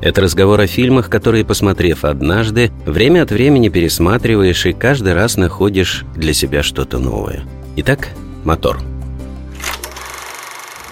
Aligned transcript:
это 0.00 0.20
разговор 0.20 0.60
о 0.60 0.66
фильмах, 0.66 1.08
которые, 1.08 1.44
посмотрев 1.44 2.04
однажды, 2.04 2.70
время 2.86 3.22
от 3.22 3.30
времени 3.30 3.68
пересматриваешь 3.68 4.66
и 4.66 4.72
каждый 4.72 5.14
раз 5.14 5.36
находишь 5.36 6.04
для 6.14 6.32
себя 6.32 6.62
что-то 6.62 6.98
новое. 6.98 7.44
Итак, 7.76 8.08
мотор. 8.44 8.80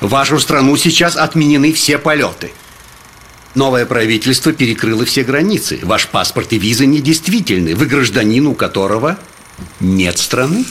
В 0.00 0.08
вашу 0.08 0.38
страну 0.38 0.76
сейчас 0.76 1.16
отменены 1.16 1.72
все 1.72 1.98
полеты. 1.98 2.50
Новое 3.54 3.84
правительство 3.84 4.52
перекрыло 4.52 5.04
все 5.04 5.24
границы. 5.24 5.80
Ваш 5.82 6.08
паспорт 6.08 6.52
и 6.52 6.58
виза 6.58 6.86
недействительны. 6.86 7.74
Вы 7.74 7.86
гражданин, 7.86 8.46
у 8.46 8.54
которого 8.54 9.18
нет 9.80 10.18
страны. 10.18 10.64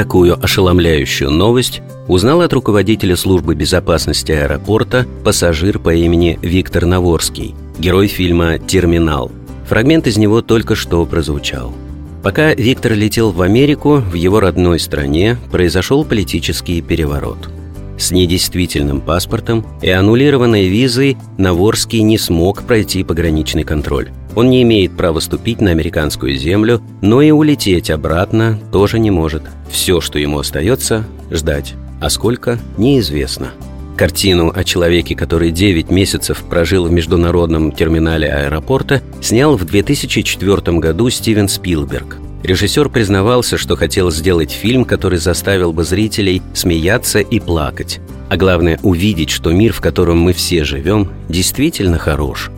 Такую 0.00 0.42
ошеломляющую 0.42 1.30
новость 1.30 1.82
узнал 2.08 2.40
от 2.40 2.54
руководителя 2.54 3.16
службы 3.16 3.54
безопасности 3.54 4.32
аэропорта 4.32 5.06
пассажир 5.26 5.78
по 5.78 5.94
имени 5.94 6.38
Виктор 6.40 6.86
Наворский, 6.86 7.54
герой 7.78 8.06
фильма 8.06 8.58
«Терминал». 8.58 9.30
Фрагмент 9.68 10.06
из 10.06 10.16
него 10.16 10.40
только 10.40 10.74
что 10.74 11.04
прозвучал. 11.04 11.74
Пока 12.22 12.54
Виктор 12.54 12.94
летел 12.94 13.30
в 13.30 13.42
Америку, 13.42 13.96
в 13.96 14.14
его 14.14 14.40
родной 14.40 14.80
стране 14.80 15.36
произошел 15.52 16.02
политический 16.06 16.80
переворот– 16.80 17.50
с 17.98 18.10
недействительным 18.10 19.02
паспортом 19.02 19.66
и 19.82 19.90
аннулированной 19.90 20.68
визой 20.68 21.18
Наворский 21.36 22.00
не 22.00 22.16
смог 22.16 22.62
пройти 22.62 23.04
пограничный 23.04 23.64
контроль. 23.64 24.08
Он 24.34 24.50
не 24.50 24.62
имеет 24.62 24.96
права 24.96 25.20
ступить 25.20 25.60
на 25.60 25.70
американскую 25.70 26.36
землю, 26.36 26.80
но 27.00 27.22
и 27.22 27.30
улететь 27.30 27.90
обратно 27.90 28.58
тоже 28.72 28.98
не 28.98 29.10
может. 29.10 29.42
Все, 29.70 30.00
что 30.00 30.18
ему 30.18 30.38
остается– 30.38 31.04
ждать. 31.30 31.74
А 32.00 32.10
сколько– 32.10 32.58
неизвестно. 32.78 33.52
Картину 33.96 34.50
о 34.54 34.64
человеке, 34.64 35.14
который 35.14 35.50
9 35.50 35.90
месяцев 35.90 36.42
прожил 36.48 36.86
в 36.86 36.92
международном 36.92 37.72
терминале 37.72 38.28
аэропорта, 38.28 39.02
снял 39.20 39.56
в 39.56 39.64
2004 39.64 40.78
году 40.78 41.10
Стивен 41.10 41.48
Спилберг– 41.48 42.16
Режиссер 42.42 42.88
признавался, 42.88 43.58
что 43.58 43.76
хотел 43.76 44.10
сделать 44.10 44.50
фильм, 44.50 44.84
который 44.84 45.18
заставил 45.18 45.72
бы 45.72 45.84
зрителей 45.84 46.40
смеяться 46.54 47.20
и 47.20 47.38
плакать. 47.38 48.00
А 48.30 48.36
главное, 48.36 48.78
увидеть, 48.82 49.30
что 49.30 49.52
мир, 49.52 49.72
в 49.72 49.80
котором 49.80 50.18
мы 50.18 50.32
все 50.32 50.64
живем, 50.64 51.10
действительно 51.28 51.98
хорош. 51.98 52.50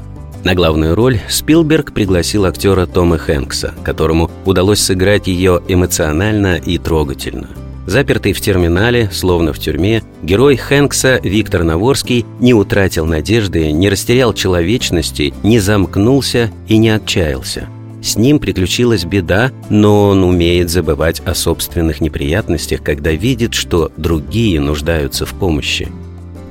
На 0.45 0.55
главную 0.55 0.95
роль 0.95 1.21
Спилберг 1.29 1.93
пригласил 1.93 2.45
актера 2.45 2.87
Тома 2.87 3.19
Хэнкса, 3.19 3.75
которому 3.85 4.31
удалось 4.45 4.81
сыграть 4.81 5.29
ее 5.29 5.62
эмоционально 5.69 6.57
и 6.57 6.79
трогательно. 6.79 7.48
Запертый 7.87 8.33
в 8.33 8.41
терминале, 8.41 9.09
словно 9.13 9.53
в 9.53 9.59
тюрьме, 9.59 10.03
герой 10.23 10.57
Хэнкса 10.57 11.20
Виктор 11.23 11.65
Наворский 11.65 12.25
не 12.41 12.55
утратил 12.55 13.07
надежды, 13.07 13.73
не 13.73 13.89
растерял 13.89 14.33
человечности, 14.33 15.35
не 15.43 15.59
замкнулся 15.59 16.51
и 16.69 16.77
не 16.77 16.91
отчаялся– 16.91 17.69
с 18.03 18.17
ним 18.17 18.41
приключилась 18.41 19.05
беда, 19.05 19.53
но 19.70 20.09
он 20.09 20.25
умеет 20.25 20.70
забывать 20.70 21.20
о 21.20 21.35
собственных 21.35 22.01
неприятностях, 22.01 22.83
когда 22.83 23.13
видит, 23.13 23.55
что 23.55 23.92
другие 23.97 24.58
нуждаются 24.61 25.25
в 25.25 25.35
помощи. 25.35 25.89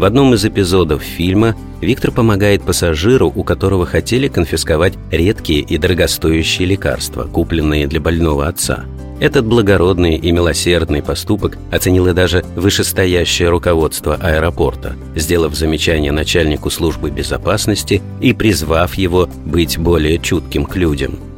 В 0.01 0.03
одном 0.03 0.34
из 0.34 0.44
эпизодов 0.44 1.03
фильма 1.03 1.56
Виктор 1.79 2.09
помогает 2.09 2.63
пассажиру, 2.63 3.31
у 3.35 3.44
которого 3.44 3.85
хотели 3.85 4.29
конфисковать 4.29 4.94
редкие 5.12 5.59
и 5.59 5.78
дорогостоящие 5.78 6.67
лекарства, 6.69 7.25
купленные 7.25 7.85
для 7.85 8.01
больного 8.01 8.47
отца. 8.47 8.85
Этот 9.19 9.45
благородный 9.45 10.16
и 10.16 10.31
милосердный 10.31 11.03
поступок 11.03 11.59
оценило 11.72 12.16
даже 12.16 12.44
вышестоящее 12.56 13.50
руководство 13.50 14.16
аэропорта, 14.16 14.95
сделав 15.16 15.53
замечание 15.53 16.12
начальнику 16.12 16.72
службы 16.72 17.12
безопасности 17.12 18.01
и 18.22 18.33
призвав 18.33 18.95
его 18.95 19.29
быть 19.45 19.78
более 19.78 20.18
чутким 20.18 20.66
к 20.66 20.78
людям– 20.78 21.19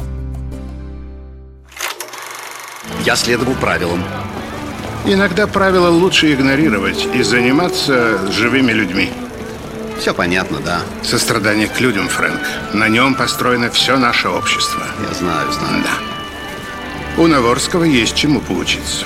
Я 3.06 3.18
следовал 3.18 3.56
правилам. 3.56 4.00
Иногда 5.06 5.48
правила 5.48 5.90
лучше 5.90 6.34
игнорировать 6.34 7.08
и 7.14 7.24
заниматься 7.24 8.32
живыми 8.32 8.72
людьми. 8.72 9.10
Все 10.00 10.14
понятно, 10.14 10.60
да. 10.64 10.80
Сострадание 11.02 11.68
к 11.68 11.82
людям, 11.82 12.08
Фрэнк. 12.08 12.40
На 12.74 12.88
нем 12.88 13.14
построено 13.14 13.70
все 13.70 13.98
наше 13.98 14.30
общество. 14.30 14.82
Я 15.06 15.14
знаю, 15.14 15.52
знаю. 15.52 15.84
Да. 15.84 17.22
У 17.22 17.28
Наворского 17.28 17.84
есть 17.84 18.16
чему 18.16 18.40
поучиться. 18.40 19.06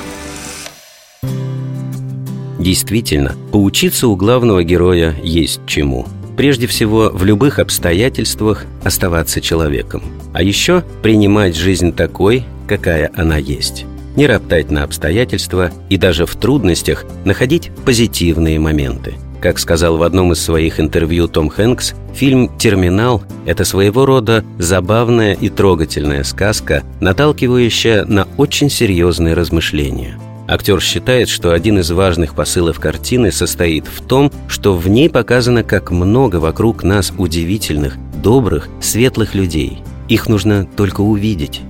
Действительно, 2.59 3.35
поучиться 3.51 4.07
у 4.07 4.15
главного 4.15 4.63
героя 4.63 5.15
есть 5.23 5.61
чему. 5.65 6.07
Прежде 6.37 6.67
всего, 6.67 7.09
в 7.11 7.25
любых 7.25 7.57
обстоятельствах 7.57 8.65
оставаться 8.83 9.41
человеком. 9.41 10.03
А 10.33 10.43
еще 10.43 10.83
принимать 11.01 11.55
жизнь 11.55 11.91
такой, 11.91 12.45
какая 12.67 13.11
она 13.15 13.37
есть. 13.37 13.85
Не 14.17 14.25
роптать 14.25 14.71
на 14.71 14.83
обстоятельства 14.83 15.71
и 15.89 15.97
даже 15.97 16.25
в 16.25 16.35
трудностях 16.35 17.05
находить 17.23 17.69
позитивные 17.85 18.59
моменты. 18.59 19.13
Как 19.39 19.59
сказал 19.59 19.97
в 19.97 20.01
одном 20.01 20.31
из 20.31 20.41
своих 20.41 20.79
интервью 20.79 21.27
Том 21.27 21.49
Хэнкс, 21.49 21.93
фильм 22.15 22.49
«Терминал»— 22.57 23.21
это 23.45 23.63
своего 23.63 24.07
рода 24.07 24.43
забавная 24.57 25.33
и 25.33 25.49
трогательная 25.49 26.23
сказка, 26.23 26.83
наталкивающая 26.99 28.05
на 28.05 28.27
очень 28.37 28.71
серьезные 28.71 29.35
размышления. 29.35 30.19
Актер 30.47 30.81
считает, 30.81 31.29
что 31.29 31.51
один 31.51 31.77
из 31.77 31.91
важных 31.91 32.33
посылов 32.33 32.79
картины 32.79 33.31
состоит 33.31 33.85
в 33.85 34.01
том, 34.01 34.31
что 34.47 34.75
в 34.75 34.87
ней 34.87 35.11
показано, 35.11 35.61
как 35.61 35.91
много 35.91 36.37
вокруг 36.37 36.81
нас 36.83 37.13
удивительных, 37.15 37.97
добрых, 38.23 38.67
светлых 38.81 39.35
людей. 39.35 39.83
Их 40.07 40.27
нужно 40.27 40.65
только 40.65 41.01
увидеть. 41.01 41.61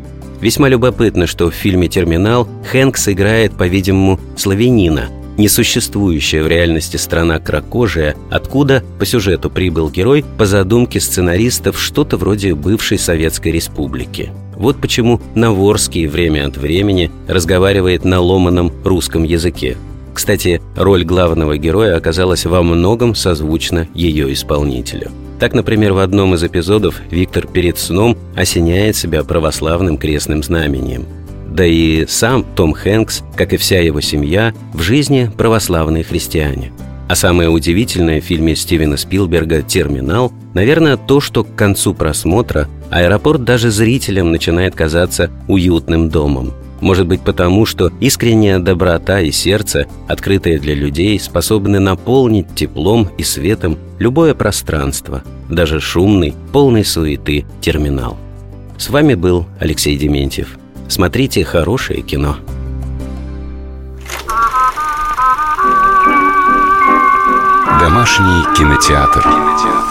Весьма 0.41 0.69
любопытно, 0.69 1.25
что 1.25 1.49
в 1.49 1.53
фильме 1.53 1.87
«Терминал» 1.87 2.47
Хэнкс 2.71 3.07
играет, 3.09 3.53
по-видимому, 3.53 4.19
славянина, 4.35 5.09
несуществующая 5.37 6.43
в 6.43 6.47
реальности 6.47 6.97
страна 6.97 7.39
кракожия, 7.39 8.15
откуда 8.29 8.83
по 8.99 9.05
сюжету 9.05 9.49
прибыл 9.49 9.89
герой 9.89 10.23
по 10.37 10.45
задумке 10.45 10.99
сценаристов 10.99 11.79
что-то 11.79 12.17
вроде 12.17 12.53
бывшей 12.53 12.99
Советской 12.99 13.51
Республики. 13.51 14.31
Вот 14.55 14.77
почему 14.77 15.21
Наворский 15.35 16.05
время 16.07 16.47
от 16.47 16.57
времени 16.57 17.11
разговаривает 17.27 18.05
на 18.05 18.19
ломаном 18.19 18.71
русском 18.83 19.23
языке. 19.23 19.77
Кстати, 20.13 20.61
роль 20.75 21.03
главного 21.03 21.57
героя 21.57 21.95
оказалась 21.95 22.45
во 22.45 22.63
многом 22.63 23.13
созвучна 23.15 23.87
ее 23.93 24.31
исполнителю– 24.33 25.11
так, 25.39 25.53
например, 25.53 25.93
в 25.93 25.99
одном 25.99 26.33
из 26.33 26.43
эпизодов 26.43 26.99
Виктор 27.11 27.47
перед 27.47 27.77
сном 27.77 28.17
осеняет 28.35 28.95
себя 28.95 29.23
православным 29.23 29.97
крестным 29.97 30.43
знамением. 30.43 31.05
Да 31.49 31.65
и 31.65 32.05
сам 32.07 32.43
Том 32.43 32.73
Хэнкс, 32.73 33.23
как 33.35 33.53
и 33.53 33.57
вся 33.57 33.79
его 33.79 34.01
семья, 34.01 34.53
в 34.73 34.81
жизни 34.81 35.31
православные 35.37 36.03
христиане. 36.03 36.71
А 37.07 37.15
самое 37.15 37.49
удивительное 37.49 38.19
в 38.19 38.25
фильме 38.25 38.55
Стивена 38.55 38.97
Спилберга 38.97 39.61
«Терминал» 39.61 40.33
наверное, 40.53 40.97
то, 40.97 41.21
что 41.21 41.43
к 41.43 41.55
концу 41.55 41.93
просмотра 41.93 42.67
аэропорт 42.89 43.43
даже 43.43 43.69
зрителям 43.69 44.31
начинает 44.31 44.75
казаться 44.75 45.29
уютным 45.47 46.09
домом– 46.09 46.53
может 46.81 47.07
быть 47.07 47.21
потому, 47.21 47.65
что 47.65 47.91
искренняя 47.99 48.59
доброта 48.59 49.19
и 49.21 49.31
сердце, 49.31 49.87
открытые 50.07 50.59
для 50.59 50.75
людей, 50.75 51.19
способны 51.19 51.79
наполнить 51.79 52.53
теплом 52.55 53.09
и 53.17 53.23
светом 53.23 53.77
любое 53.99 54.33
пространство, 54.33 55.23
даже 55.49 55.79
шумный, 55.79 56.33
полный 56.51 56.85
суеты 56.85 57.45
терминал. 57.61 58.17
С 58.77 58.89
вами 58.89 59.15
был 59.15 59.45
Алексей 59.59 59.97
Дементьев. 59.97 60.57
Смотрите 60.87 61.43
хорошее 61.43 62.01
кино. 62.01 62.37
Домашний 67.79 68.55
кинотеатр. 68.55 69.21
кинотеатр. 69.21 69.86